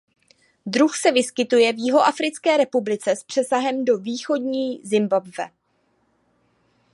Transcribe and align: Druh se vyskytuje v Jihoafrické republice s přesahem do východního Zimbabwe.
Druh 0.65 0.95
se 0.95 1.11
vyskytuje 1.11 1.73
v 1.73 1.77
Jihoafrické 1.79 2.57
republice 2.57 3.11
s 3.15 3.23
přesahem 3.23 3.85
do 3.85 3.97
východního 3.97 4.79
Zimbabwe. 4.83 5.49